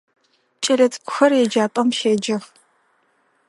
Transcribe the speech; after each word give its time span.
Кӏэлэцӏыкӏухэр 0.63 1.31
еджапӏэм 1.41 1.87
щеджэх. 1.97 2.43